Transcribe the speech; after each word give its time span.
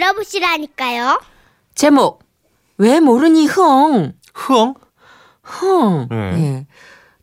들어보시라니까요. 0.00 1.20
제목 1.74 2.22
왜 2.78 3.00
모르니 3.00 3.46
흥 3.46 4.12
흥? 4.32 4.74
흥. 5.42 6.08
네. 6.10 6.16
예. 6.16 6.66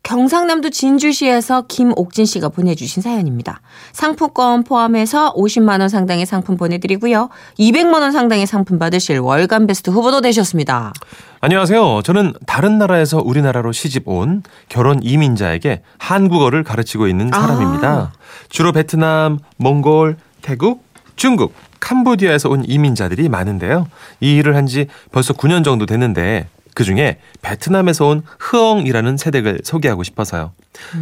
경상남도 0.04 0.70
진주시에서 0.70 1.66
김옥진 1.66 2.24
씨가 2.24 2.48
보내주신 2.48 3.02
사연입니다. 3.02 3.60
상품권 3.92 4.64
포함해서 4.64 5.34
50만 5.34 5.80
원 5.80 5.90
상당의 5.90 6.24
상품 6.24 6.56
보내드리고요. 6.56 7.28
200만 7.58 8.00
원 8.00 8.12
상당의 8.12 8.46
상품 8.46 8.78
받으실 8.78 9.18
월간 9.18 9.66
베스트 9.66 9.90
후보도 9.90 10.22
되셨습니다. 10.22 10.94
안녕하세요. 11.40 12.02
저는 12.04 12.32
다른 12.46 12.78
나라에서 12.78 13.18
우리나라로 13.18 13.72
시집 13.72 14.08
온 14.08 14.42
결혼 14.70 15.02
이민자에게 15.02 15.82
한국어를 15.98 16.64
가르치고 16.64 17.06
있는 17.06 17.30
사람입니다. 17.30 17.88
아. 17.88 18.12
주로 18.48 18.72
베트남, 18.72 19.40
몽골, 19.58 20.16
태국, 20.40 20.84
중국, 21.16 21.52
캄보디아에서 21.80 22.48
온 22.50 22.64
이민자들이 22.66 23.28
많은데요. 23.28 23.86
이 24.20 24.36
일을 24.36 24.56
한 24.56 24.66
지 24.66 24.86
벌써 25.12 25.32
9년 25.34 25.64
정도 25.64 25.86
됐는데 25.86 26.46
그 26.74 26.84
중에 26.84 27.18
베트남에서 27.42 28.06
온 28.06 28.22
흐엉이라는 28.38 29.16
세댁을 29.16 29.60
소개하고 29.64 30.02
싶어서요. 30.04 30.52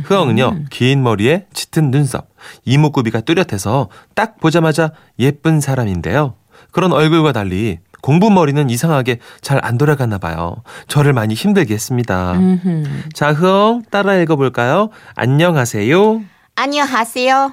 흐엉은요, 0.04 0.66
긴 0.70 1.02
머리에 1.02 1.46
짙은 1.52 1.90
눈썹, 1.90 2.28
이목구비가 2.64 3.20
뚜렷해서 3.22 3.88
딱 4.14 4.38
보자마자 4.40 4.92
예쁜 5.18 5.60
사람인데요. 5.60 6.34
그런 6.70 6.92
얼굴과 6.92 7.32
달리 7.32 7.78
공부 8.00 8.30
머리는 8.30 8.70
이상하게 8.70 9.18
잘 9.40 9.58
안 9.62 9.76
돌아가나 9.78 10.16
봐요. 10.18 10.62
저를 10.86 11.12
많이 11.12 11.34
힘들게 11.34 11.74
했습니다. 11.74 12.32
음흠. 12.34 12.84
자, 13.12 13.32
흐엉 13.32 13.82
따라 13.90 14.14
읽어볼까요? 14.16 14.90
안녕하세요. 15.16 16.22
안녕하세요. 16.54 17.52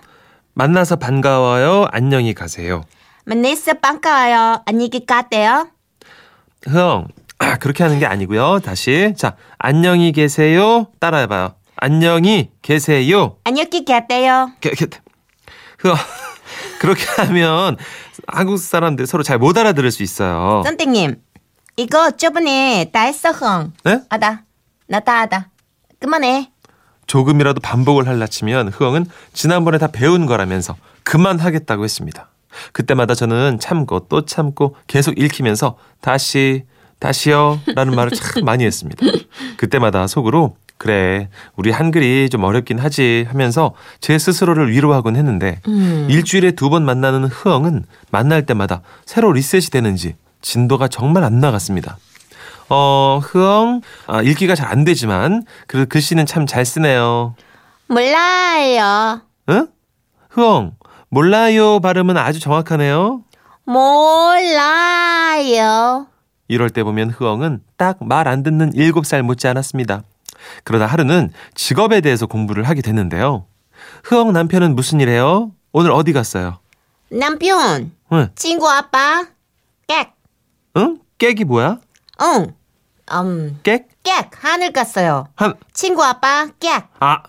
만나서 0.53 0.97
반가워요. 0.97 1.87
안녕히 1.91 2.33
가세요. 2.33 2.83
만나서 3.25 3.75
반가워요. 3.75 4.63
안녕히 4.65 5.05
가세요. 5.05 5.67
흐엉, 6.65 7.07
아, 7.39 7.57
그렇게 7.57 7.83
하는 7.83 7.99
게 7.99 8.05
아니고요. 8.05 8.59
다시. 8.59 9.13
자, 9.17 9.35
안녕히 9.57 10.11
계세요. 10.11 10.87
따라해봐요. 10.99 11.55
안녕히 11.77 12.51
계세요. 12.61 13.37
안녕히 13.43 13.69
계세요. 13.85 14.51
게- 14.61 14.71
게- 14.71 14.87
흐엉, 15.79 15.95
그렇게 16.79 17.03
하면 17.21 17.77
한국 18.27 18.57
사람들 18.57 19.07
서로 19.07 19.23
잘 19.23 19.37
못 19.39 19.57
알아들을 19.57 19.89
수 19.91 20.03
있어요. 20.03 20.61
선생님, 20.65 21.15
이거 21.77 22.11
저번에 22.11 22.89
다 22.93 23.01
했어, 23.01 23.31
흥. 23.31 23.73
네? 23.83 23.99
아다. 24.09 24.43
나다 24.87 25.21
하다. 25.21 25.49
그만해. 25.99 26.51
조금이라도 27.07 27.59
반복을 27.59 28.07
할라 28.07 28.27
치면 28.27 28.69
흐엉은 28.69 29.05
지난번에 29.33 29.77
다 29.77 29.87
배운 29.87 30.25
거라면서 30.25 30.75
그만하겠다고 31.03 31.83
했습니다. 31.83 32.29
그때마다 32.71 33.15
저는 33.15 33.59
참고 33.59 34.01
또 34.09 34.25
참고 34.25 34.75
계속 34.87 35.17
읽히면서 35.17 35.77
다시 36.01 36.63
다시요 36.99 37.59
라는 37.75 37.95
말을 37.95 38.11
참 38.11 38.45
많이 38.45 38.63
했습니다. 38.65 39.05
그때마다 39.57 40.07
속으로 40.07 40.55
그래 40.77 41.29
우리 41.55 41.71
한글이 41.71 42.29
좀 42.29 42.43
어렵긴 42.43 42.79
하지 42.79 43.25
하면서 43.29 43.73
제 44.01 44.17
스스로를 44.17 44.71
위로하곤 44.71 45.15
했는데 45.15 45.59
음. 45.67 46.07
일주일에 46.09 46.51
두 46.51 46.69
번 46.69 46.83
만나는 46.85 47.25
흐엉은 47.25 47.85
만날 48.11 48.45
때마다 48.45 48.81
새로 49.05 49.31
리셋이 49.31 49.65
되는지 49.71 50.15
진도가 50.41 50.87
정말 50.89 51.23
안 51.23 51.39
나갔습니다. 51.39 51.97
어, 52.69 53.19
흐엉, 53.21 53.81
아, 54.07 54.21
읽기가 54.21 54.55
잘 54.55 54.67
안 54.71 54.83
되지만, 54.83 55.43
그래도 55.67 55.87
글씨는 55.89 56.25
참 56.25 56.45
잘 56.47 56.65
쓰네요. 56.65 57.35
몰라요. 57.87 59.21
응? 59.49 59.67
흐엉, 60.29 60.71
몰라요 61.13 61.79
발음은 61.79 62.17
아주 62.17 62.39
정확하네요. 62.39 63.21
몰라요. 64.85 66.07
이럴 66.47 66.71
때 66.71 66.83
보면 66.83 67.11
흐엉은 67.11 67.61
딱 67.77 67.97
말 68.01 68.27
안 68.27 68.41
듣는 68.41 68.71
7살 68.73 69.21
못지 69.21 69.47
않았습니다. 69.47 70.01
그러다 70.63 70.87
하루는 70.87 71.31
직업에 71.53 72.01
대해서 72.01 72.25
공부를 72.25 72.63
하게 72.63 72.81
됐는데요. 72.81 73.45
흐엉 74.03 74.33
남편은 74.33 74.75
무슨 74.75 74.99
일 75.01 75.09
해요? 75.09 75.51
오늘 75.71 75.91
어디 75.91 76.13
갔어요? 76.13 76.57
남편, 77.11 77.91
응, 78.11 78.29
친구 78.35 78.67
아빠, 78.67 79.27
객. 79.87 80.13
응? 80.77 80.97
깨기 81.19 81.43
뭐야? 81.45 81.77
응. 82.23 82.55
음, 83.11 83.59
깨? 83.61 83.85
객. 84.03 84.31
하늘 84.43 84.73
갔어요. 84.73 85.27
한, 85.35 85.53
친구 85.73 86.03
아빠, 86.03 86.47
객. 86.59 86.85
아, 86.99 87.21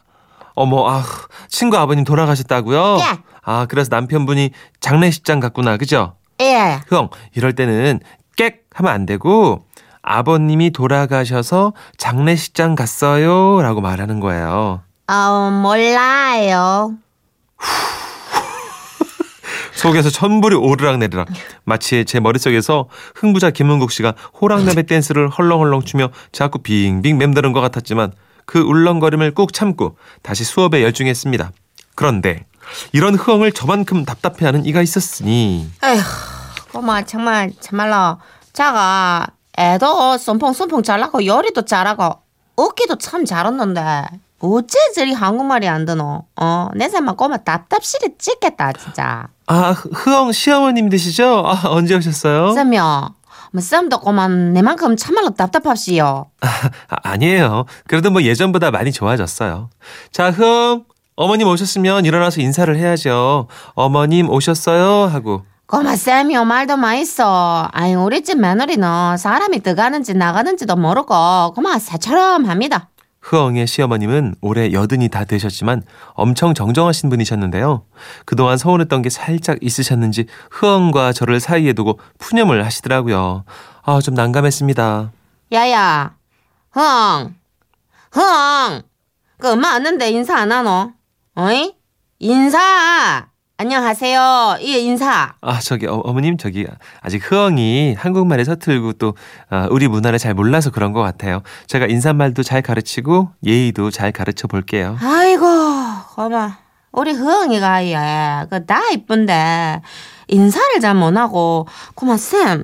어머, 0.55 0.89
아, 0.89 1.05
친구 1.49 1.77
아버님 1.77 2.05
돌아가셨다고요? 2.05 2.97
예. 3.01 3.19
아, 3.45 3.67
그래서 3.69 3.89
남편분이 3.91 4.51
장례식장 4.81 5.41
갔구나, 5.41 5.77
그죠? 5.77 6.17
예. 6.41 6.81
형, 6.89 7.11
이럴 7.35 7.55
때는 7.55 8.01
객 8.37 8.65
하면 8.75 8.93
안 8.93 9.07
되고 9.07 9.65
아버님이 10.03 10.71
돌아가셔서 10.71 11.73
장례식장 11.97 12.75
갔어요 12.75 13.63
라고 13.63 13.81
말하는 13.81 14.21
거예요. 14.21 14.83
어, 15.09 15.51
몰라요. 15.51 16.95
속에서 19.75 20.09
천불이 20.09 20.57
오르락내리락 20.57 21.29
마치 21.65 22.05
제 22.05 22.21
머릿속에서 22.21 22.89
흥부자 23.15 23.51
김은국 23.51 23.91
씨가 23.93 24.15
호랑나비 24.41 24.85
댄스를 24.87 25.29
헐렁헐렁 25.29 25.83
추며 25.83 26.11
자꾸 26.33 26.59
빙빙 26.59 27.19
맴도는 27.19 27.53
것 27.53 27.61
같았지만 27.61 28.13
그 28.47 28.61
울렁거림을 28.61 29.33
꾹 29.33 29.53
참고 29.53 29.97
다시 30.23 30.45
수업에 30.45 30.83
열중했습니다. 30.83 31.51
그런데 31.95 32.45
이런 32.93 33.15
흐엉을 33.15 33.53
저만큼 33.53 34.05
답답해하는 34.05 34.65
이가 34.67 34.83
있었으니 34.83 35.71
에휴, 35.83 36.01
고마 36.73 37.03
정말 37.05 37.53
참말로 37.61 38.19
자가 38.53 39.27
애도 39.59 40.19
쏨퐁쏨퐁 40.19 40.83
잘하고 40.83 41.25
요리도 41.25 41.65
잘하고 41.65 42.21
웃기도 42.57 42.97
참 42.99 43.25
잘했는데 43.25 43.81
어째 44.41 44.79
저리 44.95 45.13
한국말이 45.13 45.67
안 45.69 45.85
드노? 45.87 46.25
어, 46.37 46.69
내 46.75 46.89
삶만 46.89 47.17
꼬마 47.17 47.39
답답시리 47.39 48.17
찍겠다 48.19 48.73
진짜. 48.75 49.29
아 49.47 49.71
흐엉 49.71 50.33
시어머님 50.33 50.89
되시죠? 50.91 51.45
아, 51.47 51.63
언제 51.69 51.95
오셨어요? 51.95 52.53
쌤요, 52.53 53.15
뭐 53.53 53.61
쌤도 53.63 54.01
꼬마 54.01 54.29
내만큼 54.29 54.97
참말로 54.97 55.31
답답합시요. 55.31 56.27
아, 56.43 56.71
아니에요. 56.89 57.65
그래도 57.87 58.11
뭐 58.11 58.23
예전보다 58.23 58.71
많이 58.71 58.93
좋아졌어요. 58.93 59.71
자, 60.13 60.31
흥. 60.31 60.85
어머님 61.17 61.47
오셨으면 61.47 62.05
일어나서 62.05 62.41
인사를 62.41 62.77
해야죠. 62.77 63.47
어머님 63.75 64.29
오셨어요? 64.31 65.07
하고. 65.07 65.45
꼬마 65.67 65.97
쌤이요 65.97 66.45
말도 66.45 66.77
많이써. 66.77 67.69
아이 67.73 67.95
우리 67.95 68.23
집 68.23 68.39
며느리는 68.39 69.17
사람이 69.17 69.61
들어가는지 69.61 70.15
나가는지도 70.15 70.77
모르고 70.77 71.53
꼬마 71.55 71.79
새처럼 71.79 72.47
합니다. 72.47 72.89
흐엉의 73.21 73.67
시어머님은 73.67 74.35
올해 74.43 74.73
여든이 74.73 75.09
다 75.09 75.25
되셨지만 75.25 75.83
엄청 76.13 76.53
정정하신 76.53 77.09
분이셨는데요. 77.09 77.85
그동안 78.27 78.59
서운했던 78.59 79.01
게 79.01 79.09
살짝 79.09 79.59
있으셨는지 79.63 80.27
흐엉과 80.51 81.15
저를 81.15 81.41
사이에 81.41 81.73
두고 81.73 81.99
푸념을 82.19 82.67
하시더라고요. 82.67 83.45
아, 83.83 84.01
좀 84.03 84.15
난감했습니다. 84.15 85.13
야야, 85.53 86.15
흥, 86.73 87.35
흥, 88.13 88.83
그 89.39 89.53
엄마 89.53 89.69
왔는데 89.71 90.11
인사 90.11 90.37
안 90.37 90.53
하노? 90.53 90.93
어이? 91.37 91.75
인사! 92.21 93.27
안녕하세요. 93.57 94.59
이 94.61 94.85
인사. 94.85 95.35
아, 95.41 95.59
저기, 95.59 95.87
어, 95.89 95.95
어머님, 96.05 96.37
저기, 96.37 96.65
아직 97.01 97.29
흐엉이 97.29 97.95
한국말에 97.95 98.45
서툴고 98.45 98.93
또, 98.95 99.15
아, 99.51 99.67
우리 99.71 99.89
문화를 99.89 100.21
잘 100.21 100.33
몰라서 100.33 100.71
그런 100.71 100.93
것 100.93 101.01
같아요. 101.01 101.43
제가 101.67 101.87
인사말도 101.87 102.45
잘 102.45 102.63
가르치고, 102.63 103.31
예의도 103.45 103.91
잘 103.91 104.13
가르쳐 104.13 104.47
볼게요. 104.47 104.97
아이고, 105.01 105.45
어머, 106.17 106.53
우리 106.93 107.11
흥이가 107.11 107.85
얘, 107.87 108.47
그나 108.49 108.91
이쁜데 108.93 109.83
인사를 110.29 110.81
잘 110.81 110.95
못하고, 110.95 111.67
그만 111.97 112.17
쌤, 112.17 112.63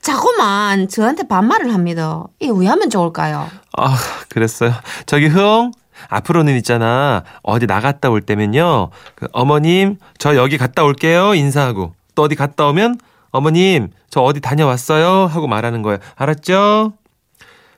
자꾸만 0.00 0.86
저한테 0.86 1.26
반말을 1.26 1.74
합니다. 1.74 2.24
이게 2.38 2.52
왜 2.54 2.68
하면 2.68 2.90
좋을까요? 2.90 3.48
아, 3.76 3.96
그랬어요. 4.28 4.72
저기, 5.06 5.26
흐엉, 5.26 5.72
앞으로는 6.08 6.56
있잖아. 6.56 7.22
어디 7.42 7.66
나갔다 7.66 8.10
올 8.10 8.20
때면요. 8.20 8.90
그 9.14 9.26
어머님, 9.32 9.96
저 10.18 10.36
여기 10.36 10.58
갔다 10.58 10.84
올게요. 10.84 11.34
인사하고. 11.34 11.94
또 12.14 12.22
어디 12.22 12.34
갔다 12.34 12.66
오면, 12.66 12.98
어머님, 13.30 13.90
저 14.10 14.20
어디 14.20 14.40
다녀왔어요. 14.40 15.26
하고 15.26 15.46
말하는 15.48 15.82
거예요. 15.82 15.98
알았죠? 16.16 16.92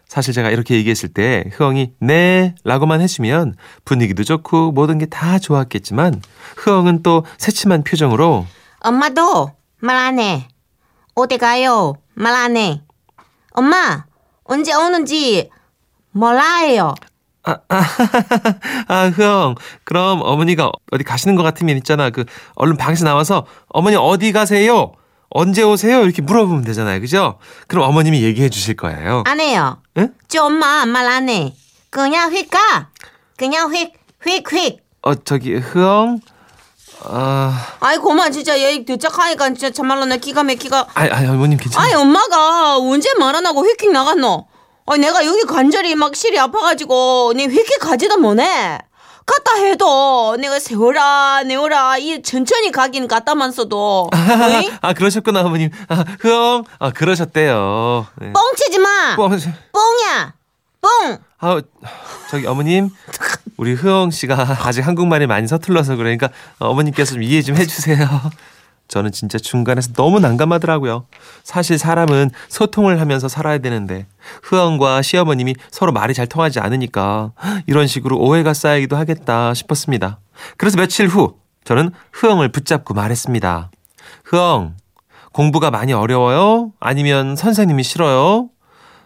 사실 0.08 0.32
제가 0.34 0.50
이렇게 0.50 0.76
얘기했을 0.76 1.08
때 1.08 1.44
흐엉이 1.54 1.92
네 1.98 2.54
라고만 2.62 3.00
해주면 3.00 3.54
분위기도 3.84 4.22
좋고 4.22 4.70
모든 4.70 4.98
게 4.98 5.06
다 5.06 5.40
좋았겠지만 5.40 6.22
흐엉은 6.58 7.02
또 7.02 7.24
새침한 7.38 7.82
표정으로 7.82 8.46
엄마도 8.80 9.50
말 9.80 9.96
안 9.96 10.20
해. 10.20 10.46
어디 11.16 11.38
가요? 11.38 11.94
말 12.14 12.34
안 12.36 12.56
해. 12.56 12.82
엄마, 13.50 14.04
언제 14.44 14.72
오는지 14.74 15.50
몰라요. 16.12 16.94
아, 17.46 17.56
아, 17.68 17.84
아, 18.88 19.06
흐엉. 19.14 19.54
그럼 19.84 20.20
어머니가 20.22 20.70
어디 20.92 21.04
가시는 21.04 21.36
것 21.36 21.42
같으면 21.44 21.76
있잖아. 21.78 22.10
그, 22.10 22.24
얼른 22.56 22.76
방에서 22.76 23.04
나와서, 23.04 23.46
어머니 23.68 23.96
어디 23.96 24.32
가세요? 24.32 24.92
언제 25.30 25.62
오세요? 25.62 26.02
이렇게 26.02 26.22
물어보면 26.22 26.64
되잖아요. 26.64 27.00
그죠? 27.00 27.38
그럼 27.68 27.88
어머님이 27.88 28.22
얘기해 28.22 28.48
주실 28.48 28.74
거예요. 28.76 29.22
안 29.26 29.40
해요. 29.40 29.78
응? 29.96 30.12
저 30.28 30.44
엄마 30.44 30.84
말 30.86 31.06
안 31.06 31.28
해. 31.28 31.54
그냥 31.90 32.32
휙 32.34 32.50
가. 32.50 32.88
그냥 33.36 33.72
휙, 33.74 33.92
휙, 34.24 34.52
휙. 34.52 34.80
어, 35.02 35.14
저기, 35.14 35.54
흐엉? 35.56 36.20
아, 37.08 37.66
아이 37.80 37.98
고마 37.98 38.30
진짜 38.30 38.58
얘 38.58 38.84
대짝 38.84 39.16
하니까 39.18 39.48
진짜 39.50 39.70
참말로 39.70 40.06
내 40.06 40.18
기가 40.18 40.42
막히가. 40.42 40.86
아니, 40.94 41.10
아니, 41.10 41.28
어머님 41.28 41.58
괜찮아요. 41.58 41.84
아니 41.86 41.94
엄마가 41.94 42.78
언제 42.78 43.10
말 43.18 43.36
안 43.36 43.46
하고 43.46 43.62
휙휙 43.64 43.92
나갔노? 43.92 44.46
아니 44.86 45.00
내가 45.00 45.24
여기 45.26 45.42
관절이 45.42 45.94
막 45.96 46.14
실이 46.14 46.38
아파가지고 46.38 47.32
니 47.36 47.46
휙휙 47.46 47.78
가지도 47.80 48.18
못해. 48.18 48.78
갔다 49.26 49.56
해도 49.56 50.36
내가 50.38 50.60
세워라 50.60 51.42
내워라 51.42 51.98
이 51.98 52.22
천천히 52.22 52.70
가긴 52.70 53.08
갔다만서도? 53.08 54.10
아, 54.80 54.92
그러셨구나, 54.92 55.40
어머님. 55.40 55.70
아, 55.88 56.04
흐엉? 56.20 56.62
아, 56.78 56.90
그러셨대요. 56.92 58.06
네. 58.20 58.32
뻥치지 58.32 58.78
마. 58.78 59.16
뻥. 59.16 59.30
뻥이야. 59.30 60.34
뻥. 60.80 61.18
아, 61.40 61.60
저기 62.30 62.46
어머님, 62.46 62.90
우리 63.56 63.72
흐엉 63.74 64.12
씨가 64.12 64.58
아직 64.62 64.86
한국말이 64.86 65.26
많이 65.26 65.48
서툴러서 65.48 65.96
그러니까 65.96 66.28
어머님께서 66.60 67.14
좀 67.14 67.22
이해 67.24 67.42
좀 67.42 67.56
해주세요. 67.56 68.08
저는 68.88 69.12
진짜 69.12 69.38
중간에서 69.38 69.92
너무 69.94 70.20
난감하더라고요. 70.20 71.06
사실 71.42 71.78
사람은 71.78 72.30
소통을 72.48 73.00
하면서 73.00 73.28
살아야 73.28 73.58
되는데 73.58 74.06
흐엉과 74.42 75.02
시어머님이 75.02 75.54
서로 75.70 75.92
말이 75.92 76.14
잘 76.14 76.26
통하지 76.26 76.60
않으니까 76.60 77.32
이런 77.66 77.86
식으로 77.86 78.18
오해가 78.18 78.54
쌓이기도 78.54 78.96
하겠다 78.96 79.54
싶었습니다. 79.54 80.20
그래서 80.56 80.76
며칠 80.76 81.08
후 81.08 81.38
저는 81.64 81.90
흐엉을 82.12 82.50
붙잡고 82.52 82.94
말했습니다. 82.94 83.70
흐엉, 84.24 84.76
공부가 85.32 85.70
많이 85.70 85.92
어려워요? 85.92 86.72
아니면 86.78 87.36
선생님이 87.36 87.82
싫어요? 87.82 88.48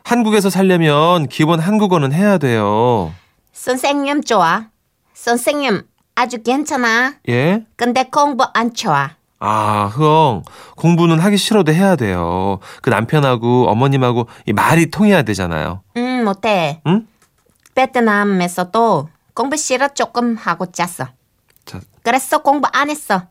한국에서 0.05 0.51
살려면 0.51 1.27
기본 1.29 1.59
한국어는 1.61 2.13
해야 2.13 2.39
돼요. 2.39 3.13
선생님 3.53 4.23
좋아. 4.23 4.67
선생님 5.15 5.83
아주 6.15 6.43
괜찮아. 6.43 7.15
예? 7.29 7.65
근데 7.77 8.05
공부 8.05 8.45
안 8.55 8.75
좋아. 8.75 9.11
아, 9.41 9.91
흐엉. 9.93 10.43
공부는 10.77 11.19
하기 11.19 11.37
싫어도 11.39 11.73
해야 11.73 11.97
돼요. 11.97 12.59
그 12.83 12.91
남편하고 12.91 13.69
어머님하고 13.69 14.29
이 14.47 14.53
말이 14.53 14.91
통해야 14.91 15.23
되잖아요. 15.23 15.83
음 15.97 16.25
못해. 16.25 16.83
응? 16.87 17.07
베트남에서도 17.75 19.09
공부 19.35 19.57
싫어 19.57 19.89
조금 19.89 20.37
하고 20.37 20.67
짰어. 20.71 21.09
자, 21.65 21.81
그래서 22.03 22.39
공부 22.43 22.69
안 22.73 22.91
했어. 22.91 23.23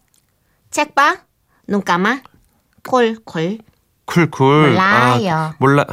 책 0.71 0.95
봐. 0.95 1.17
눈 1.67 1.83
감아. 1.83 2.21
콜콜. 2.87 3.59
쿨쿨. 4.05 4.69
몰라요. 4.71 5.35
아, 5.35 5.53
몰라. 5.59 5.85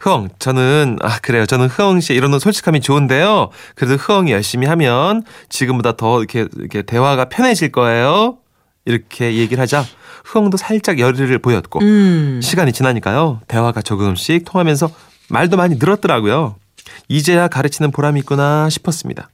흐엉, 0.00 0.28
저는, 0.38 0.98
아, 1.02 1.18
그래요. 1.20 1.46
저는 1.46 1.66
흐엉 1.68 2.00
씨의 2.00 2.16
이런 2.16 2.36
솔직함이 2.38 2.80
좋은데요. 2.80 3.50
그래도 3.74 3.94
흐엉이 3.94 4.32
열심히 4.32 4.66
하면 4.66 5.24
지금보다 5.48 5.96
더 5.96 6.18
이렇게, 6.18 6.46
이렇게 6.56 6.82
대화가 6.82 7.28
편해질 7.28 7.70
거예요. 7.70 8.38
이렇게 8.92 9.34
얘기를 9.36 9.60
하자 9.60 9.84
흐엉도 10.24 10.56
살짝 10.56 10.98
열의를 10.98 11.38
보였고 11.40 11.80
음. 11.80 12.40
시간이 12.42 12.72
지나니까요. 12.72 13.40
대화가 13.46 13.82
조금씩 13.82 14.44
통하면서 14.46 14.90
말도 15.28 15.56
많이 15.58 15.76
늘었더라고요. 15.76 16.56
이제야 17.08 17.48
가르치는 17.48 17.90
보람이 17.90 18.20
있구나 18.20 18.68
싶었습니다. 18.70 19.28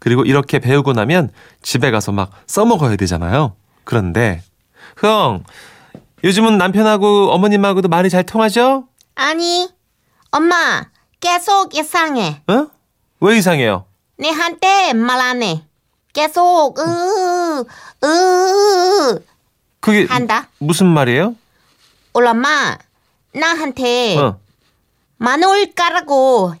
그리고 0.00 0.24
이렇게 0.24 0.58
배우고 0.58 0.94
나면 0.94 1.30
집에 1.62 1.90
가서 1.90 2.12
막 2.12 2.30
써먹어야 2.46 2.96
되잖아요. 2.96 3.54
그런데 3.84 4.42
흐엉 4.96 5.44
요즘은 6.24 6.56
남편하고 6.56 7.30
어머님하고도 7.32 7.88
말이 7.88 8.08
잘 8.08 8.24
통하죠? 8.24 8.88
아니, 9.14 9.68
엄마 10.30 10.86
계속 11.20 11.76
이상해. 11.76 12.40
어? 12.48 12.68
왜 13.20 13.36
이상해요? 13.36 13.84
내한테 14.16 14.94
말 14.94 15.20
안 15.20 15.42
해. 15.42 15.62
계속 16.14 16.78
으, 16.78 16.82
으 17.60 19.24
그게 19.80 20.06
한다. 20.06 20.48
무슨 20.58 20.86
말이에요? 20.86 21.36
엄마 22.12 22.76
나한테 23.34 24.16
어, 24.18 24.38
마늘 25.18 25.74
까라고 25.74 26.54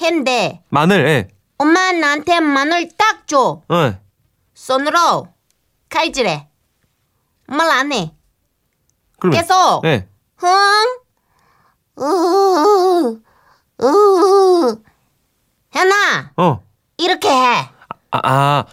했는데 0.00 0.62
마늘, 0.70 1.06
예. 1.08 1.28
엄마 1.58 1.92
나한테 1.92 2.40
마늘 2.40 2.88
딱 2.96 3.26
줘. 3.28 3.62
어. 3.68 3.94
손으로 4.54 5.28
칼질해. 5.88 6.48
말 7.46 7.70
안 7.70 7.92
해. 7.92 8.12
그러면 9.20 9.40
계속 9.40 9.82
예. 9.84 10.08
흥, 10.36 10.48
으, 12.00 13.20
으, 13.82 14.82
현아 15.72 16.32
어. 16.36 16.62
이렇게 16.96 17.28
해. 17.28 17.68
아, 18.10 18.20
아, 18.22 18.64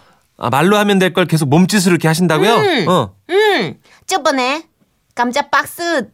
아, 0.42 0.50
말로 0.50 0.76
하면 0.78 0.98
될 0.98 1.12
걸 1.12 1.26
계속 1.26 1.48
몸짓으로 1.48 1.92
이렇게 1.92 2.08
하신다고요? 2.08 2.54
음. 2.56 2.88
어. 2.88 3.14
음, 3.30 3.80
저번에 4.06 4.64
감자 5.14 5.48
박스 5.50 6.08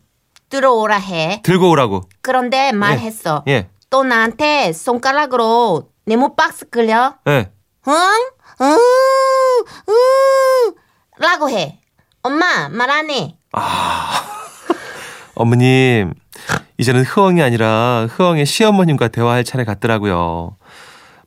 들어오라 0.50 0.96
해. 0.98 1.40
들고 1.42 1.70
오라고. 1.70 2.02
그런데 2.20 2.72
말했어. 2.72 3.42
예. 3.48 3.68
또 3.90 4.04
나한테 4.04 4.72
손가락으로 4.74 5.88
네모 6.04 6.36
박스 6.36 6.68
끌려. 6.68 7.14
예. 7.26 7.50
응? 7.88 7.94
응? 8.60 8.76
응? 9.88 10.74
라고 11.18 11.48
해. 11.48 11.80
엄마 12.22 12.68
말 12.68 12.90
안 12.90 13.08
해. 13.10 13.36
어머님, 15.34 16.12
이제는 16.76 17.02
흐엉이 17.04 17.40
아니라 17.42 18.06
흐엉의 18.10 18.44
시어머님과 18.44 19.08
대화할 19.08 19.44
차례 19.44 19.64
같더라고요. 19.64 20.56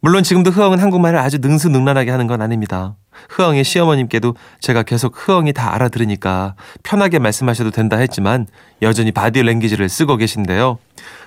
물론 0.04 0.24
지금도 0.24 0.50
흐엉은 0.50 0.80
한국말을 0.80 1.20
아주 1.20 1.38
능수능란하게 1.40 2.10
하는 2.10 2.26
건 2.26 2.42
아닙니다. 2.42 2.96
흐엉의 3.30 3.64
시어머님께도 3.64 4.36
제가 4.60 4.82
계속 4.82 5.14
흐엉이 5.16 5.54
다 5.54 5.76
알아들으니까 5.76 6.56
편하게 6.82 7.20
말씀하셔도 7.20 7.70
된다 7.70 7.98
했지만 7.98 8.48
여전히 8.82 9.12
바디 9.12 9.44
랭귀지를 9.44 9.90
쓰고 9.90 10.18
계신데요. 10.18 10.80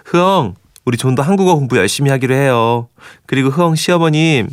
흐엉, 0.07 0.55
우리 0.85 0.97
좀 0.99 1.15
더 1.15 1.23
한국어 1.23 1.55
공부 1.55 1.77
열심히 1.77 2.11
하기로 2.11 2.35
해요. 2.35 2.89
그리고 3.27 3.49
흐엉 3.51 3.77
시어머님, 3.77 4.49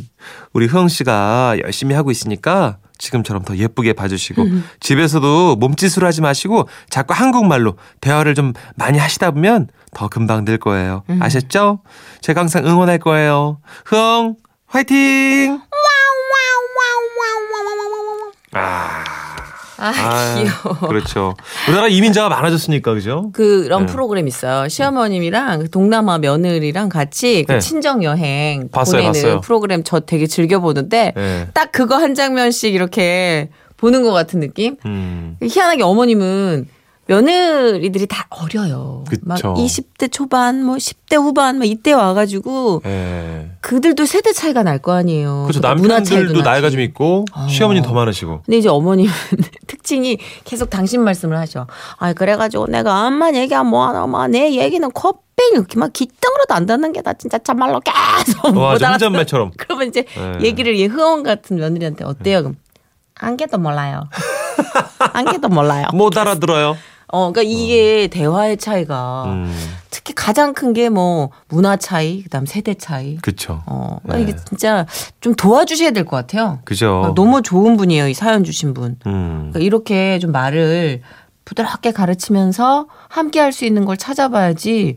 우리 0.52 0.66
흐엉 0.66 0.86
씨가 0.86 1.56
열심히 1.64 1.96
하고 1.96 2.12
있으니까 2.12 2.78
지금처럼 3.02 3.42
더 3.42 3.56
예쁘게 3.56 3.94
봐주시고 3.94 4.44
집에서도 4.78 5.56
몸짓으로 5.56 6.06
하지 6.06 6.20
마시고 6.20 6.68
자꾸 6.88 7.14
한국말로 7.14 7.76
대화를 8.00 8.34
좀 8.36 8.52
많이 8.76 8.98
하시다 8.98 9.32
보면 9.32 9.68
더 9.92 10.06
금방 10.08 10.44
늘 10.44 10.56
거예요. 10.58 11.02
아셨죠? 11.20 11.80
제가 12.20 12.40
항상 12.42 12.64
응원할 12.64 12.98
거예요. 12.98 13.58
흐엉 13.84 14.36
화이팅! 14.66 15.60
아, 18.54 19.04
아, 19.82 19.88
아, 19.94 20.34
귀여워. 20.36 20.88
그렇죠. 20.88 21.34
우리나라 21.68 21.88
이민자가 21.88 22.28
많아졌으니까 22.28 22.94
그죠? 22.94 23.30
그런 23.32 23.86
네. 23.86 23.92
프로그램 23.92 24.28
있어요. 24.28 24.68
시어머님이랑 24.68 25.60
그 25.60 25.70
동남아 25.70 26.18
며느리랑 26.18 26.88
같이 26.88 27.44
그 27.46 27.52
네. 27.54 27.58
친정 27.58 28.04
여행 28.04 28.68
봤어요, 28.70 29.02
보내는 29.02 29.12
봤어요. 29.12 29.40
프로그램 29.40 29.82
저 29.84 30.00
되게 30.00 30.26
즐겨 30.26 30.60
보는데 30.60 31.12
네. 31.16 31.48
딱 31.54 31.72
그거 31.72 31.96
한 31.96 32.14
장면씩 32.14 32.74
이렇게 32.74 33.48
보는 33.76 34.02
것 34.02 34.12
같은 34.12 34.38
느낌. 34.40 34.76
음, 34.86 35.36
희한하게 35.42 35.82
어머님은 35.82 36.68
며느리들이 37.06 38.06
다 38.06 38.26
어려요. 38.30 39.02
그쵸. 39.08 39.20
막 39.24 39.38
20대 39.38 40.10
초반, 40.10 40.64
뭐 40.64 40.76
10대 40.76 41.16
후반, 41.16 41.58
막 41.58 41.66
이때 41.66 41.92
와가지고 41.92 42.82
예. 42.86 43.50
그들도 43.60 44.06
세대 44.06 44.32
차이가 44.32 44.62
날 44.62 44.78
거 44.78 44.92
아니에요. 44.92 45.42
그렇죠. 45.48 45.60
그러니까 45.60 45.94
남편들도 45.98 46.42
나이가. 46.42 46.70
좀 46.70 46.80
있고 46.80 47.24
어. 47.34 47.46
시어머님 47.48 47.82
더 47.82 47.92
많으시고. 47.92 48.42
근데 48.46 48.56
이제 48.58 48.68
어머님은 48.68 49.12
특징이 49.82 50.18
계속 50.44 50.70
당신 50.70 51.02
말씀을 51.02 51.36
하셔. 51.36 51.66
아, 51.98 52.12
그래가지고 52.12 52.68
내가 52.68 53.06
암만 53.06 53.34
얘기하면 53.36 53.70
뭐하나, 53.70 54.06
막내 54.06 54.52
얘기는 54.54 54.88
코뺑 54.90 55.20
이렇게 55.54 55.78
막 55.78 55.92
기땅으로도 55.92 56.54
안 56.54 56.66
듣는 56.66 56.92
게 56.92 57.02
나 57.02 57.12
진짜 57.14 57.36
참말로 57.38 57.80
계속 57.80 58.56
와, 58.56 58.72
못저 58.72 58.86
알아듣 58.86 59.02
혼잣말처럼. 59.06 59.50
그러면 59.58 59.88
이제 59.88 60.04
네. 60.14 60.38
얘기를 60.46 60.78
얘 60.78 60.84
흐엉 60.86 61.24
같은 61.24 61.56
며느리한테 61.56 62.04
어때요? 62.04 62.42
그럼 62.42 62.56
안 63.16 63.36
개도 63.36 63.58
몰라요. 63.58 64.08
안 65.12 65.24
개도 65.24 65.48
몰라요. 65.48 65.86
못 65.94 66.16
알아들어요. 66.16 66.76
어, 67.12 67.30
그러니까 67.30 67.42
이게 67.42 68.08
대화의 68.08 68.56
차이가 68.56 69.24
음, 69.26 69.54
특히 69.90 70.14
가장 70.14 70.54
큰 70.54 70.72
게 70.72 70.88
뭐 70.88 71.30
문화 71.48 71.76
차이, 71.76 72.22
그다음 72.22 72.46
세대 72.46 72.74
차이. 72.74 73.16
그쵸. 73.18 73.62
어, 73.66 73.98
네. 74.04 74.22
이게 74.22 74.34
진짜 74.48 74.86
좀 75.20 75.34
도와주셔야 75.34 75.90
될 75.92 76.04
것 76.06 76.16
같아요. 76.16 76.58
그죠. 76.64 77.02
어, 77.02 77.14
너무 77.14 77.42
좋은 77.42 77.76
분이에요, 77.76 78.08
이 78.08 78.14
사연 78.14 78.42
주신 78.44 78.72
분. 78.74 78.96
음. 79.06 79.50
그러니까 79.52 79.60
이렇게 79.60 80.18
좀 80.18 80.32
말을 80.32 81.02
부드럽게 81.44 81.92
가르치면서 81.92 82.86
함께 83.08 83.40
할 83.40 83.52
수 83.52 83.64
있는 83.66 83.84
걸 83.84 83.96
찾아봐야지 83.98 84.96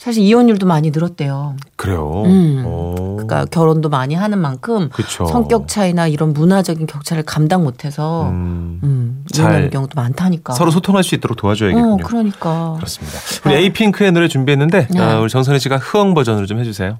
사실 0.00 0.22
이혼율도 0.22 0.64
많이 0.66 0.90
늘었대요. 0.90 1.56
그래요. 1.76 2.22
음. 2.24 2.64
오. 2.64 3.16
그러니까 3.16 3.44
결혼도 3.44 3.90
많이 3.90 4.14
하는 4.14 4.38
만큼 4.38 4.88
그쵸. 4.88 5.26
성격 5.26 5.68
차이나 5.68 6.06
이런 6.06 6.32
문화적인 6.32 6.86
격차를 6.86 7.22
감당 7.22 7.64
못해서 7.64 8.30
음. 8.30 8.80
음, 8.82 9.24
잘 9.30 9.44
이혼하는 9.44 9.68
경우도 9.68 10.00
많다니까. 10.00 10.54
서로 10.54 10.70
소통할 10.70 11.04
수 11.04 11.14
있도록 11.14 11.36
도와줘야겠군요. 11.36 11.92
어, 11.92 11.96
그러니까. 12.02 12.72
그렇습니다. 12.76 13.18
우리 13.44 13.56
에이핑크의 13.56 14.12
노래 14.12 14.26
준비했는데 14.26 14.86
네. 14.90 15.00
아, 15.00 15.20
우리 15.20 15.28
정선혜 15.28 15.58
씨가 15.58 15.76
흐엉 15.76 16.14
버전으로 16.14 16.46
좀 16.46 16.58
해주세요. 16.60 16.98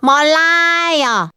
몰라요. 0.00 1.28